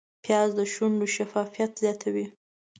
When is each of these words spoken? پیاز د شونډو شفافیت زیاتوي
پیاز 0.23 0.49
د 0.57 0.59
شونډو 0.73 1.07
شفافیت 1.15 1.71
زیاتوي 1.83 2.25